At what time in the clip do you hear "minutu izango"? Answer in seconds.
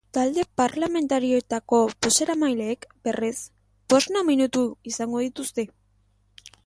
4.31-5.23